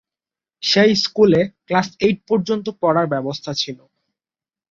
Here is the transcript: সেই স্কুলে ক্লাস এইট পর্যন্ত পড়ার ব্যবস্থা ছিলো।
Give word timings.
সেই 0.63 0.91
স্কুলে 1.03 1.41
ক্লাস 1.67 1.87
এইট 1.99 2.17
পর্যন্ত 2.29 2.65
পড়ার 2.81 3.07
ব্যবস্থা 3.07 3.51
ছিলো। 3.53 3.83